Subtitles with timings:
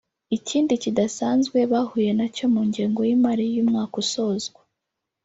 [0.37, 4.59] Ikindi kidasanzwe bahuye na cyo mu ngengo y’imari y’uyu mwaka usozwa